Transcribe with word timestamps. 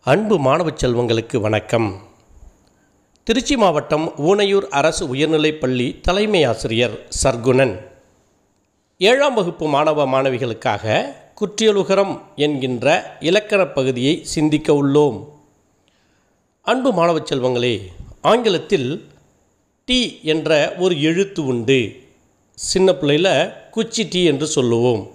அன்பு 0.00 0.38
மாணவச் 0.38 0.86
செல்வங்களுக்கு 0.86 1.36
வணக்கம். 1.36 2.00
திருச்சி 3.24 3.56
மாவட்டம் 3.56 4.12
ஊனையூர் 4.18 4.68
அரசு 4.68 5.08
உயர்நிலைப் 5.08 5.60
பள்ளி 5.60 5.98
தலைமை 6.02 6.44
ஆசிரியர் 6.44 7.06
சர்க்குணன். 7.22 7.80
ஏழாம் 8.98 9.34
வகுப்பு 9.34 9.66
மாணவ 9.66 10.06
மாணவிகளுக்காக 10.06 11.04
குற்றியலுகரம் 11.34 12.20
என்கின்ற 12.36 13.16
இலக்கணப் 13.20 13.74
பகுதியை 13.74 14.24
சிந்திக்க 14.24 14.72
உள்ளோம். 14.72 15.28
அன்பு 16.62 16.92
மாணவச் 16.92 17.32
செல்வங்களே 17.32 17.80
ஆங்கிலத்தில் 18.20 19.06
டி 19.84 20.20
என்ற 20.22 20.74
ஒரு 20.78 21.02
எழுத்து 21.02 21.46
உண்டு. 21.46 22.02
சின்ன 22.54 22.92
பிள்ளையில் 22.92 23.52
குச்சி 23.70 24.02
டி 24.02 24.24
என்று 24.24 24.46
சொல்லுவோம். 24.46 25.10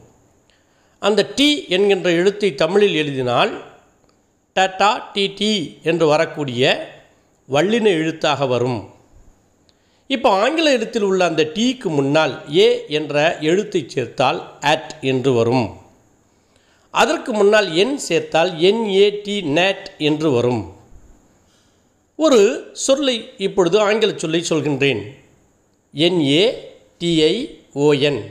அந்த 0.99 1.31
டி 1.35 1.67
என்கின்ற 1.67 2.11
எழுத்தை 2.11 2.55
தமிழில் 2.55 2.95
எழுதினால் 2.95 3.71
டட்டா 4.59 5.01
டிடி 5.13 5.81
என்று 5.83 6.07
வரக்கூடிய 6.07 6.63
வல்லின 7.49 7.85
எழுத்தாக 7.85 8.45
வரும். 8.45 8.89
இப்போ 10.07 10.29
ஆங்கில 10.29 10.71
எழுத்தில் 10.71 11.01
உள்ள 11.01 11.25
அந்த 11.25 11.43
டீக்கு 11.43 11.83
முன்னால் 11.83 12.55
ஏ 12.55 12.85
என்ற 12.87 13.37
எழுத்தை 13.41 13.83
சேர்த்தால் 13.87 14.59
அட் 14.59 14.97
என்று 15.01 15.33
வரும். 15.33 15.77
அதற்கு 16.91 17.33
முன்னால் 17.33 17.75
என் 17.75 17.97
சேர்த்தால் 17.97 18.51
என்ஏடி 18.51 19.37
நேட் 19.57 19.85
என்று 19.97 20.31
வரும். 20.31 20.73
ஒரு 22.15 22.69
சொல்லை 22.73 23.29
இப்பொழுது 23.37 23.79
ஆங்கில 23.79 24.17
சொல்லை 24.17 24.43
சொல்கின்றேன். 24.49 25.03
என்ஏ 25.95 26.53
டிஐ 26.99 27.59
ஓஎன் 27.75 28.21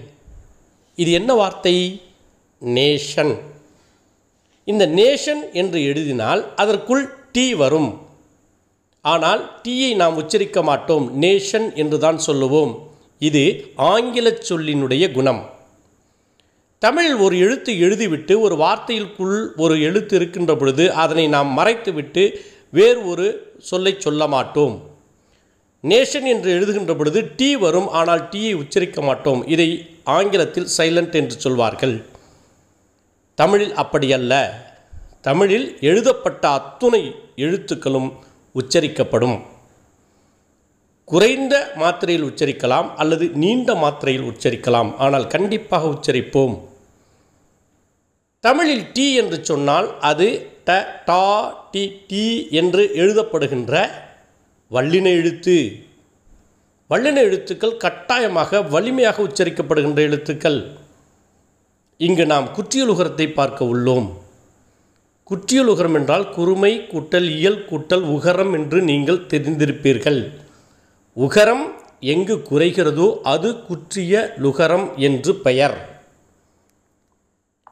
இது 0.97 1.13
என்ன 1.13 1.35
வார்த்தை? 1.35 2.01
நேஷன். 2.65 3.52
இந்த 4.65 4.87
நேஷன் 4.87 5.43
என்று 5.53 5.79
எழுதினால் 5.83 6.55
அதற்குள் 6.63 7.05
டி 7.35 7.55
வரும். 7.55 7.91
ஆனால் 9.01 9.41
டீயை 9.63 9.95
நாம் 9.95 10.17
உச்சரிக்க 10.17 10.63
மாட்டோம். 10.63 11.23
நேஷன் 11.23 11.75
என்று 11.75 11.99
தான் 11.99 12.19
சொல்லுவோம். 12.19 12.75
இது 13.19 13.43
ஆங்கில 13.77 14.29
சொல்லினுடைய 14.51 15.05
குணம். 15.13 15.43
தமிழ் 16.79 17.11
ஒரு 17.15 17.39
எழுத்து 17.39 17.73
எழுதிவிட்டு 17.87 18.35
ஒரு 18.41 18.55
வார்த்தையிற்குள் 18.57 19.37
ஒரு 19.57 19.75
எழுத்து 19.81 20.17
இருக்கின்ற 20.17 20.57
பொழுது 20.57 20.93
அதனை 20.93 21.27
நாம் 21.29 21.51
மறைத்துவிட்டு 21.59 22.25
வேறு 22.71 23.01
ஒரு 23.09 23.27
சொல்லை 23.59 23.95
சொல்ல 23.99 24.27
மாட்டோம். 24.27 24.75
நேஷன் 25.85 26.27
என்று 26.35 26.49
எழுதுகின்ற 26.57 26.95
பொழுது 26.99 27.21
டி 27.37 27.57
வரும். 27.57 27.89
ஆனால் 27.89 28.29
டீயை 28.33 28.55
உச்சரிக்க 28.63 29.01
மாட்டோம். 29.03 29.47
இதை 29.47 29.69
ஆங்கிலத்தில் 30.17 30.69
சைலண்ட் 30.79 31.15
என்று 31.23 31.39
சொல்வார்கள். 31.47 31.97
தமிழில் 33.35 33.75
அப்படியல்ல. 33.75 34.49
தமிழில் 35.21 35.79
எழுதப்பட்ட 35.81 36.49
அத்துணை 36.49 37.15
எழுத்துக்களும் 37.37 38.13
உச்சரிக்கப்படும். 38.55 39.41
குறைந்த 41.05 41.73
மாத்திரையில் 41.75 42.25
உச்சரிக்கலாம் 42.25 42.95
அல்லது 42.95 43.29
நீண்ட 43.29 43.75
மாத்திரையில் 43.75 44.25
உச்சரிக்கலாம். 44.25 44.97
ஆனால் 44.97 45.27
கண்டிப்பாக 45.27 45.87
உச்சரிப்போம். 45.87 46.61
தமிழில் 48.41 48.93
டி 48.93 49.15
என்று 49.15 49.45
சொன்னால் 49.45 50.01
அது 50.01 50.47
ட 50.67 50.85
டா 51.05 51.55
டி 51.71 52.03
டி 52.07 52.49
என்று 52.51 52.91
எழுதப்படுகின்ற 52.95 53.91
வல்லின 54.71 55.05
எழுத்து. 55.05 55.85
வல்லின 56.91 57.17
எழுத்துக்கள் 57.17 57.77
கட்டாயமாக 57.77 58.63
வலிமையாக 58.63 59.23
உச்சரிக்கப்படுகின்ற 59.23 59.97
எழுத்துக்கள். 59.97 60.81
இங்கு 62.07 62.25
நாம் 62.33 62.47
குற்றியலுகரத்தை 62.57 63.27
பார்க்க 63.33 63.71
உள்ளோம். 63.73 64.09
குற்றியலுகரம் 65.31 65.97
என்றால் 65.99 66.27
குறுமை 66.37 66.73
கூட்டல் 66.93 67.29
இயல் 67.39 67.61
கூட்டல் 67.71 68.05
உகரம் 68.15 68.53
என்று 68.59 68.79
நீங்கள் 68.91 69.27
தெரிந்திருப்பீர்கள். 69.33 70.21
உகரம் 71.17 71.65
எங்கு 72.13 72.37
குறைகிறதோ 72.51 73.09
அது 73.33 73.49
குற்றிய 73.69 74.23
லுகரம் 74.45 74.87
என்று 75.09 75.33
பெயர். 75.47 75.77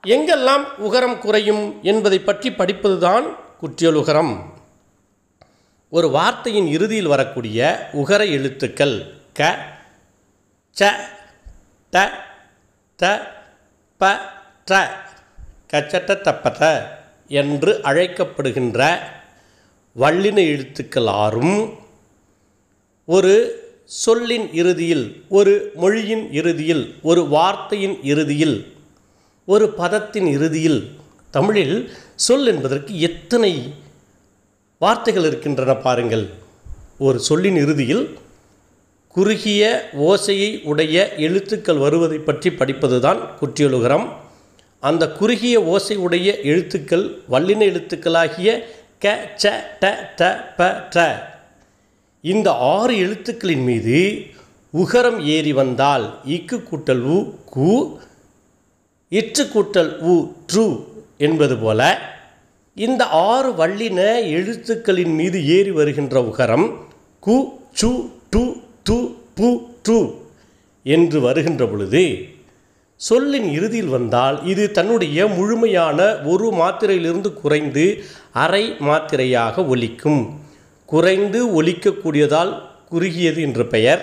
எங்கெல்லாம் 0.04 0.64
உகரம் 0.86 1.18
குறையும் 1.18 1.64
என்பதை 1.82 2.20
பற்றி 2.28 2.50
படிப்பதுதான் 2.50 3.26
குற்றியலுகரம். 3.62 4.32
ஒரு 5.92 6.08
வார்த்தையின் 6.16 6.68
இறுதியில் 6.76 7.12
வரக்கூடிய 7.14 7.58
உகர 8.02 8.20
எழுத்துக்கள் 8.36 8.96
க 9.38 9.50
ச 10.76 10.90
த 11.92 12.06
த 12.98 13.04
ப 14.00 14.08
ட 14.70 14.80
கச்சட்ட 15.72 16.10
தப்பத 16.26 16.60
என்று 17.30 17.72
அழைக்கப்படுகின்ற 17.84 18.78
வல்லின 19.96 20.38
எழுத்துக்கள் 20.52 21.08
ஆறும் 21.22 21.56
ஒரு 23.08 23.32
சொல்லின் 23.84 24.46
இறுதியில் 24.52 25.06
ஒரு 25.28 25.52
மொழியின் 25.74 26.24
இறுதியில் 26.32 26.84
ஒரு 27.02 27.22
வார்த்தையின் 27.28 27.96
இறுதியில் 28.02 28.58
ஒரு 29.48 29.66
பதத்தின் 29.70 30.26
இறுதியில். 30.26 30.80
தமிழில் 31.34 31.76
சொல் 32.16 32.46
என்பதற்கு 32.46 32.92
எத்தனை 33.00 33.52
வார்த்தைகள் 34.82 35.24
இருக்கின்றன 35.24 35.74
பாருங்கள். 35.86 36.24
ஒரு 36.98 37.18
சொல்லின் 37.20 37.56
இறுதியில் 37.56 38.04
குறுகிய 39.14 39.62
ஓசையை 40.00 40.62
உடைய 40.62 40.96
எழுத்துக்கள் 41.16 41.76
வருவதை 41.76 42.18
பற்றி 42.18 42.50
படிப்பதுதான் 42.50 43.20
குற்றியலுகரம். 43.40 44.06
அந்த 44.82 45.12
குறுகிய 45.12 45.62
ஓசை 45.62 45.96
உடைய 45.96 46.40
எழுத்துக்கள் 46.42 47.04
வல்லின 47.30 47.60
எழுத்துக்களாகிய 47.64 48.50
க 48.98 49.14
ச 49.42 49.52
ட 49.80 49.84
த 50.16 50.22
ப 50.56 50.68
ட 50.94 51.06
இந்த 52.24 52.52
ஆறு 52.52 52.94
எழுத்துக்களின் 52.96 53.62
மீது 53.62 53.98
உகரம் 54.74 55.20
ஏறி 55.26 55.52
வந்தால் 55.52 56.14
இக்கு 56.26 56.56
கூட்டல் 56.70 57.02
உ 57.08 57.18
கு 57.54 57.98
இற்று 59.12 59.44
கூட்டல் 59.44 59.98
உ 60.02 60.14
ட்ரு 60.52 60.66
என்பது 61.18 61.56
போல 61.56 61.80
இந்த 62.76 63.04
ஆறு 63.06 63.50
வல்லின 63.50 64.00
எழுத்துக்களின் 64.30 65.14
மீது 65.14 65.46
ஏறி 65.46 65.70
வருகின்ற 65.70 66.22
உகரம் 66.22 66.66
கு 67.26 67.36
சு 67.80 67.90
டு 68.30 68.42
டு 68.86 68.96
பு 69.38 69.48
டு 69.82 69.98
என்று 70.82 71.20
வருகின்ற 71.20 71.66
பொழுது 71.66 72.04
சொல்லின் 73.00 73.46
இறுதியில் 73.52 73.92
வந்தால் 73.96 74.36
இது 74.44 74.70
தன்னுடைய 74.70 75.26
முழுமையான 75.26 75.98
ஒரு 76.24 76.48
மாத்திரையிலிருந்து 76.50 77.30
குறைந்து 77.42 77.84
அரை 78.44 78.64
மாத்திரையாக 78.88 79.66
ஒலிக்கும். 79.66 80.22
குறைந்து 80.86 81.62
ஒலிக்கக்கூடியதால் 81.62 82.52
குறுகியது 82.90 83.40
என்று 83.40 83.66
பெயர். 83.66 84.02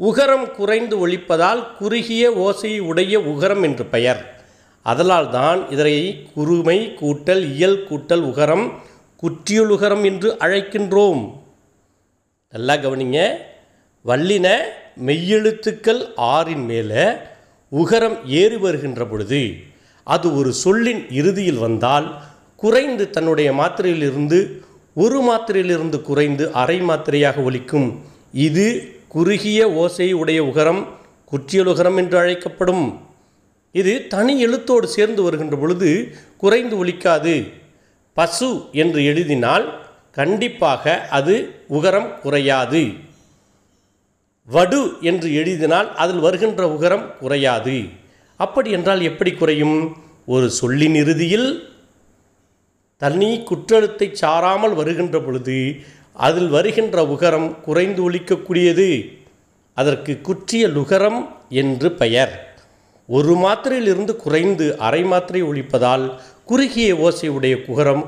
உகரம் 0.00 0.46
குறைந்து 0.56 0.94
ஒலிப்பதால் 1.06 1.62
குறுகிய 1.78 2.32
ஓசையை 2.46 2.80
உடைய 2.90 3.20
உகரம் 3.20 3.62
என்று 3.62 3.86
பெயர். 3.86 4.20
அதனால் 4.86 5.30
தான் 5.30 5.70
இதனை 5.70 5.96
குறுமை 6.34 6.78
கூட்டல் 7.00 7.44
இயல் 7.54 7.80
கூட்டல் 7.90 8.24
உகரம் 8.32 8.66
குற்றியலுகரம் 9.22 10.04
என்று 10.04 10.30
அழைக்கின்றோம். 10.44 11.22
நல்லா 12.52 12.74
கவனிங்க. 12.74 13.20
வல்லின 14.06 14.46
மெய்யெழுத்துக்கள் 15.06 16.02
ஆறின் 16.34 16.64
மேலே 16.70 17.04
உகரம் 17.72 18.18
ஏறி 18.40 18.56
வருகின்ற 18.56 19.06
பொழுது 19.06 19.40
அது 20.06 20.26
ஒரு 20.38 20.50
சொல்லின் 20.64 21.02
இறுதியில் 21.10 21.58
வந்தால் 21.58 22.06
குறைந்து 22.56 23.04
தன்னுடைய 23.10 23.48
மாத்திரையிலிருந்து 23.52 24.38
ஒரு 24.94 25.18
மாத்திரையிலிருந்து 25.20 25.98
குறைந்து 26.02 26.44
அரை 26.52 26.76
மாத்திரையாக 26.80 27.42
ஒலிக்கும். 27.42 27.88
இது 28.46 28.66
குறுகிய 29.08 29.60
ஓசை 29.82 30.12
உடைய 30.12 30.40
உகரம் 30.44 30.82
குற்றியலுகரம் 31.32 31.96
என்று 31.96 32.16
அழைக்கப்படும். 32.18 32.86
இது 33.74 33.94
தனி 34.06 34.34
எழுத்தோடு 34.46 34.86
சேர்ந்து 34.96 35.22
வருகின்ற 35.22 35.56
பொழுது 35.56 35.90
குறைந்து 36.36 36.84
ஒலிக்காது. 36.84 37.34
பசு 38.16 38.50
என்று 38.72 39.04
எழுதினால் 39.04 39.66
கண்டிப்பாக 40.18 41.00
அது 41.18 41.34
உகரம் 41.68 42.08
குறையாது. 42.20 42.84
வடு 44.48 44.80
என்று 45.00 45.28
எழுதினால் 45.34 45.88
அதில் 45.94 46.18
வருகின்ற 46.18 46.62
உகரம் 46.68 47.06
குறையாது. 47.18 47.76
அப்படி 48.40 48.70
என்றால் 48.70 49.00
எப்படி 49.00 49.32
குறையும்? 49.32 49.78
ஒரு 50.26 50.46
சொல்லின் 50.50 50.94
இறுதியில் 50.94 51.48
தனி 53.02 53.30
குற்றெழுத்தை 53.44 54.08
சாராமல் 54.20 54.74
வருகின்ற 54.74 55.16
பொழுது 55.20 55.58
அதில் 56.12 56.48
வருகின்ற 56.48 56.96
உகரம் 57.06 57.48
குறைந்து 57.60 58.00
ஒழிக்கக்கூடியது. 58.10 58.88
அதற்கு 59.74 60.12
குற்றிய 60.20 60.68
லுகரம் 60.68 61.18
என்று 61.62 61.88
பெயர். 61.92 62.32
ஒரு 63.08 63.34
மாத்திரையிலிருந்து 63.34 64.12
குறைந்து 64.16 64.66
அரை 64.78 65.02
மாத்திரை 65.02 65.42
ஒழிப்பதால் 65.42 66.06
குறுகிய 66.44 66.94
ஓசையுடைய 66.94 67.54
குகரம் 67.68 68.04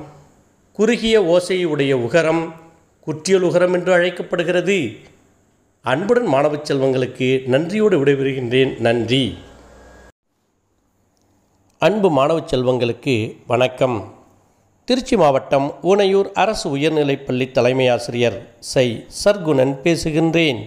குறுகிய 0.79 1.17
ஓசையுடைய 1.35 1.93
உகரம் 2.07 2.43
குற்றியலுகரம் 3.07 3.73
என்று 3.73 3.93
அழைக்கப்படுகிறது. 3.93 4.79
அன்புடன் 5.89 6.27
மாணவச் 6.27 6.73
செல்வங்களுக்கு 6.73 7.47
நன்றியோடு 7.47 8.05
விடைபெறுகின்றேன். 8.05 8.79
நன்றி. 8.79 9.39
அன்பு 11.79 12.11
மாணவச் 12.11 12.55
செல்வங்களுக்கு 12.55 13.37
வணக்கம். 13.47 14.15
திருச்சி 14.85 15.17
மாவட்டம் 15.17 15.75
ஊனையூர் 15.83 16.33
அரசு 16.33 16.77
உயர்நிலைப்பள்ளி 16.77 17.51
தலைமை 17.51 17.89
ஆசிரியர் 17.89 18.55
சை. 18.59 19.07
சர்க்குணன் 19.25 19.75
பேசுகின்றேன். 19.85 20.67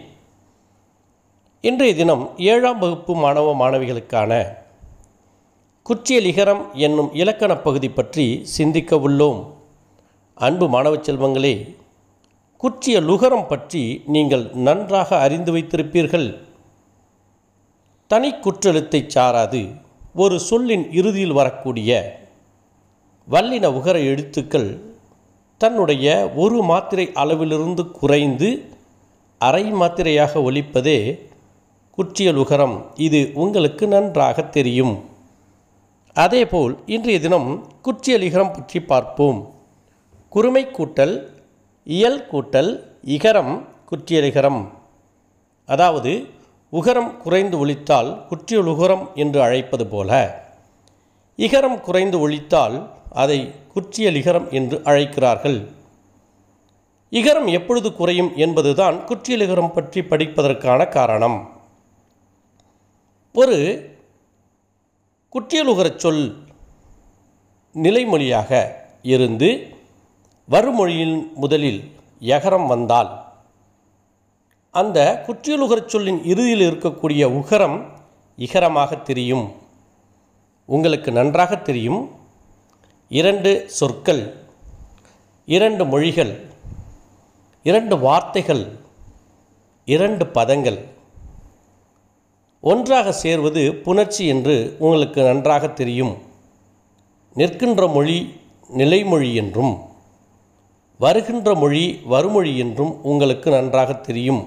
இன்றைய 1.61 1.95
தினம் 1.95 2.31
ஏழாம் 2.37 2.79
வகுப்பு 2.79 3.15
மாணவ 3.15 3.53
மாணவிகளுக்கான 3.53 4.43
குற்றியலிகரம் 5.89 6.73
என்னும் 6.73 7.13
இலக்கணப் 7.13 7.63
பகுதி 7.63 7.89
பற்றி 7.89 8.39
சிந்திக்க 8.43 8.95
உள்ளோம். 8.95 9.45
அன்பு 10.33 10.69
மாணவ 10.69 10.95
செல்வங்களே 10.95 11.79
குற்றிய 12.61 13.01
லுகரம் 13.01 13.47
பற்றி 13.47 14.03
நீங்கள் 14.05 14.49
நன்றாக 14.53 15.19
அறிந்து 15.19 15.53
வைத்திருப்பீர்கள். 15.53 16.37
தனி 18.07 18.33
குற்றெழுத்தைச் 18.33 19.09
சாராது. 19.15 19.81
ஒரு 20.15 20.39
சொல்லின் 20.39 20.91
இறுதியில் 20.91 21.31
வரக்கூடிய 21.31 22.19
வல்லின 23.29 23.67
உகர 23.67 23.99
எழுத்துக்கள் 23.99 24.79
தன்னுடைய 25.57 26.31
ஒரு 26.35 26.61
மாத்திரை 26.61 27.09
அளவிலிருந்து 27.13 27.91
குறைந்து 27.91 28.65
அரை 29.37 29.73
மாத்திரையாக 29.73 30.43
ஒலிப்பதே 30.43 31.29
குற்றியலுகரம் 31.97 32.85
இது 32.95 33.31
உங்களுக்கு 33.33 33.87
நன்றாக 33.87 34.41
தெரியும். 34.41 35.03
அதேபோல் 36.13 36.77
இன்றைய 36.85 37.19
தினம் 37.19 37.67
குற்றியலிகரம் 37.83 38.53
பற்றி 38.53 38.81
பார்ப்போம். 38.81 39.53
குறுமை 40.29 40.71
கூட்டல் 40.71 41.30
இயல் 41.83 42.27
கூட்டல் 42.31 42.83
இகரம் 43.05 43.65
குற்றியலிகரம். 43.89 44.69
அதாவது 45.65 46.27
உகரம் 46.71 47.17
குறைந்து 47.17 47.65
ஒழித்தால் 47.65 48.21
குற்றியலுகரம் 48.29 49.13
என்று 49.13 49.41
அழைப்பது 49.41 49.87
போல. 49.87 50.41
இகரம் 51.37 51.81
குறைந்து 51.81 52.29
ஒழித்தால் 52.29 52.87
அதை 53.11 53.53
குற்றியலிகரம் 53.73 54.51
என்று 54.51 54.81
அழைக்கிறார்கள். 54.83 55.67
இகரம் 57.11 57.49
எப்பொழுது 57.51 57.93
குறையும் 57.93 58.31
என்பதுதான் 58.35 58.95
குற்றியலிகரம் 59.07 59.73
பற்றி 59.73 60.01
படிப்பதற்கான 60.01 60.87
காரணம். 60.87 61.59
ஒரு 63.33 63.57
குற்றியலுகரச் 65.33 65.95
சொல் 65.95 66.37
நிலைமொழியாக 67.73 68.75
இருந்து 69.01 69.75
வருமொழியின் 70.51 71.31
முதலில் 71.35 71.91
யகரம் 72.19 72.67
வந்தால் 72.67 73.23
அந்த 74.71 75.23
குற்றியலுகரச் 75.27 75.85
சொல்லின் 75.85 76.23
இறுதியில் 76.23 76.71
இருக்கக்கூடிய 76.71 77.25
உகரம் 77.25 77.85
இகரமாக 78.35 78.95
தெரியும். 78.95 79.51
உங்களுக்கு 80.65 81.11
நன்றாக 81.11 81.55
தெரியும். 81.55 82.11
இரண்டு 83.09 83.69
சொற்கள் 83.69 84.35
இரண்டு 85.45 85.85
மொழிகள் 85.85 86.49
இரண்டு 87.63 87.99
வார்த்தைகள் 87.99 88.79
இரண்டு 89.85 90.25
பதங்கள். 90.25 90.79
ஒன்றாக 92.61 93.11
சேர்வது 93.11 93.71
புணர்ச்சி 93.85 94.27
என்று 94.27 94.75
உங்களுக்கு 94.79 95.23
நன்றாக 95.23 95.67
தெரியும். 95.67 96.17
நிற்கின்ற 97.33 97.87
மொழி 97.87 98.39
நிலைமொழி 98.67 99.35
என்றும். 99.35 99.89
வருகின்ற 101.01 101.53
மொழி 101.55 101.83
வருமொழி 102.05 102.51
என்றும் 102.57 102.93
உங்களுக்கு 103.03 103.49
நன்றாக 103.51 103.93
தெரியும். 104.07 104.41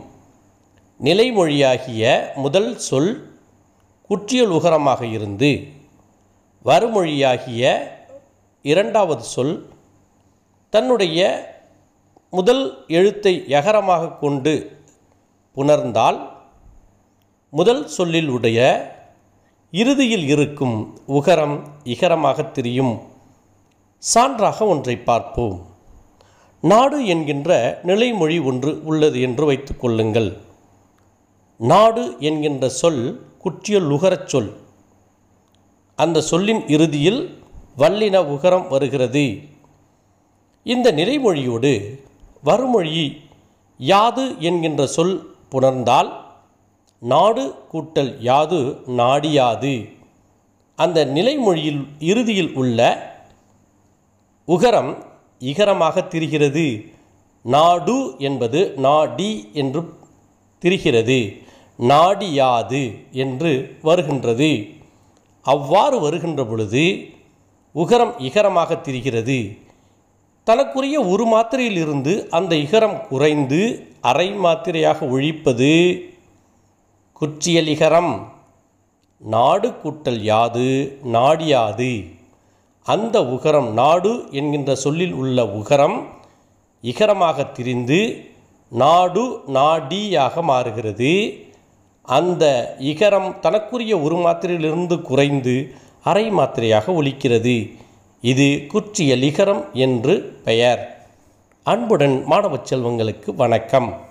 நிலைமொழியாகிய 1.00 2.02
முதல் 2.34 2.70
சொல் 2.88 3.12
குற்றியல் 4.10 4.52
உகரமாக 4.58 5.00
இருந்து 5.06 5.50
வருமொழியாகிய 6.64 7.62
இரண்டாவது 8.62 9.24
சொல் 9.34 9.54
தன்னுடைய 10.72 11.18
முதல் 12.30 12.64
எழுத்தை 12.88 13.34
யகரமாக 13.48 14.12
கொண்டு 14.22 14.54
புணர்ந்தால் 15.56 16.18
முதல் 17.50 17.82
சொல்லில் 17.88 18.28
உடைய 18.28 18.60
இறுதியில் 19.70 20.26
இருக்கும் 20.28 20.76
உகரம் 21.06 21.56
இகரமாக 21.84 22.42
தெரியும். 22.56 22.94
சான்றாக 24.14 24.58
ஒன்றை 24.66 24.96
பார்ப்போம். 25.10 25.56
நாடு 26.70 27.06
என்கின்ற 27.06 27.80
நிலைமொழி 27.82 28.38
ஒன்று 28.38 28.84
உள்ளது 28.84 29.20
என்று 29.20 29.44
வைத்துக் 29.44 29.80
கொள்ளுங்கள். 29.80 30.36
நாடு 31.58 32.16
என்கின்ற 32.18 32.68
சொல் 32.68 33.20
குற்றியல் 33.38 33.88
உகரச் 33.88 34.28
சொல். 34.28 34.56
அந்த 35.96 36.20
சொல்லின் 36.20 36.68
இறுதியில் 36.68 37.20
வல்லின 37.78 38.16
உகரம் 38.26 38.68
வருகிறது. 38.68 39.38
இந்த 40.62 40.92
நிலைமொழியோடு 40.92 41.72
வருமொழி 42.42 43.20
யாது 43.78 44.34
என்கின்ற 44.38 44.86
சொல் 44.86 45.36
புணர்ந்தால் 45.52 46.10
நாடு 46.98 47.54
கூட்டல் 47.72 48.16
யாது 48.20 48.60
நாடியாது. 48.86 49.74
அந்த 50.76 51.04
நிலைமொழியில் 51.04 51.86
இறுதியில் 51.98 52.54
உள்ள 52.54 52.78
உகரம் 54.44 54.92
இகரமாக 55.38 56.00
திரிகிறது. 56.00 56.92
நாடு 57.42 58.14
என்பது 58.18 58.74
நாடி 58.76 59.48
என்று 59.52 59.82
திரிகிறது. 60.62 61.42
நாடியாது 61.78 62.98
என்று 63.12 63.78
வருகின்றது. 63.82 64.68
அவ்வாறு 65.42 66.00
வருகின்ற 66.00 66.44
பொழுது 66.44 67.12
உகரம் 67.74 68.18
இகரமாக 68.18 68.74
திரிகிறது. 68.74 69.58
தனக்குரிய 70.44 71.00
ஒரு 71.00 71.26
மாத்திரையிலிருந்து 71.26 72.26
அந்த 72.28 72.56
இகரம் 72.56 73.06
குறைந்து 73.08 73.88
அரை 74.00 74.32
மாத்திரையாக 74.32 75.08
ஒழிப்பது 75.10 76.02
குற்றியலிகரம் 77.20 78.26
நாடு 79.18 79.68
கூட்டல் 79.68 80.20
யாது 80.20 80.98
நாடியாது. 81.12 82.14
அந்த 82.84 83.22
உகரம் 83.22 83.72
நாடு 83.72 84.24
என்கின்ற 84.30 84.74
சொல்லில் 84.74 85.12
உள்ள 85.12 85.44
உகரம் 85.44 86.04
இகரமாக 86.80 87.44
திரிந்து 87.44 88.24
நாடு 88.68 89.40
நாடியாக 89.54 90.42
மாறுகிறது. 90.42 91.38
அந்த 92.02 92.76
இகரம் 92.78 93.38
தனக்குரிய 93.38 93.98
ஒரு 93.98 94.16
மாத்திரையிலிருந்து 94.16 95.02
குறைந்து 95.02 95.74
அரை 96.02 96.30
மாத்திரையாக 96.30 96.86
ஒலிக்கிறது. 96.86 97.76
இது 98.20 98.66
குற்றியலிகரம் 98.72 99.72
என்று 99.72 100.40
பெயர். 100.44 101.08
அன்புடன் 101.62 102.24
மாணவச் 102.24 102.74
செல்வங்களுக்கு 102.74 103.34
வணக்கம். 103.34 104.03